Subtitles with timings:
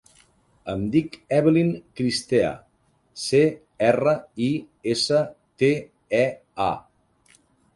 [0.71, 1.67] Em dic Evelyn
[1.99, 2.49] Cristea:
[3.25, 3.43] ce,
[3.91, 4.15] erra,
[4.49, 4.51] i,
[4.95, 5.23] essa,
[5.63, 5.71] te,
[6.25, 6.27] e,
[6.71, 6.73] a.